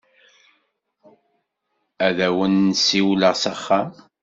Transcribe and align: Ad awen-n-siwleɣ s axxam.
Ad 2.07 2.17
awen-n-siwleɣ 2.27 3.33
s 3.41 3.45
axxam. 3.53 3.89